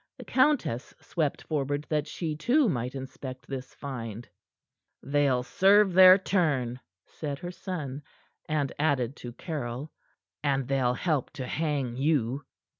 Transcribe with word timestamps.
The 0.17 0.25
countess 0.25 0.95
swept 0.99 1.43
forward 1.43 1.85
that 1.89 2.07
she, 2.07 2.35
too, 2.35 2.67
might 2.67 2.95
inspect 2.95 3.45
this 3.45 3.75
find. 3.75 4.27
"They'll 5.03 5.43
serve 5.43 5.93
their 5.93 6.17
turn," 6.17 6.79
said 7.05 7.37
her 7.37 7.51
son, 7.51 8.01
and 8.49 8.73
added 8.79 9.15
to 9.17 9.31
Caryll: 9.31 9.91
"And 10.41 10.67
they'll 10.67 10.95
help 10.95 11.29
to 11.33 11.45
hang 11.45 11.97
you." 11.97 12.43